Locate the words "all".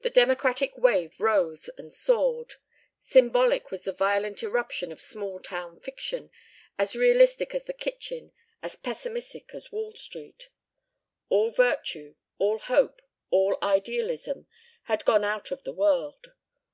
11.28-11.50, 12.38-12.58, 13.28-13.58